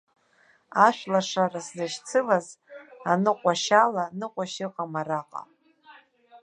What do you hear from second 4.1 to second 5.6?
ныҟәашьа ыҟам араҟа.